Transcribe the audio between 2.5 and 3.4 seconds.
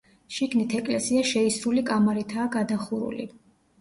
გადახურული.